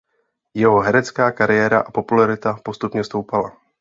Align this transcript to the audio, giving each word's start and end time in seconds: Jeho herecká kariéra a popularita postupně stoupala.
Jeho 0.57 0.79
herecká 0.81 1.31
kariéra 1.31 1.79
a 1.79 1.91
popularita 1.91 2.59
postupně 2.63 3.03
stoupala. 3.03 3.57